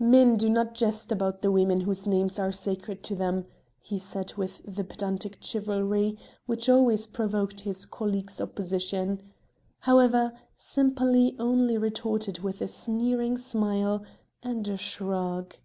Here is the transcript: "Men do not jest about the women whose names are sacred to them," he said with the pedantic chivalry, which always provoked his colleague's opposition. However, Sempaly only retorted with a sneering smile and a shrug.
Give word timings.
"Men 0.00 0.38
do 0.38 0.48
not 0.48 0.74
jest 0.74 1.12
about 1.12 1.42
the 1.42 1.50
women 1.52 1.82
whose 1.82 2.06
names 2.06 2.38
are 2.38 2.50
sacred 2.50 3.02
to 3.04 3.14
them," 3.14 3.44
he 3.82 3.98
said 3.98 4.32
with 4.32 4.62
the 4.64 4.82
pedantic 4.84 5.36
chivalry, 5.42 6.16
which 6.46 6.66
always 6.66 7.06
provoked 7.06 7.60
his 7.60 7.84
colleague's 7.84 8.40
opposition. 8.40 9.20
However, 9.80 10.32
Sempaly 10.56 11.36
only 11.38 11.76
retorted 11.76 12.38
with 12.38 12.62
a 12.62 12.68
sneering 12.68 13.36
smile 13.36 14.02
and 14.42 14.66
a 14.66 14.78
shrug. 14.78 15.56